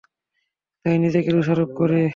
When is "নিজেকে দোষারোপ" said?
1.03-1.69